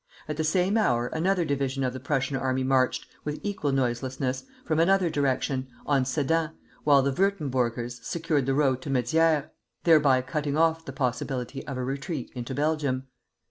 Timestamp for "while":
6.83-7.03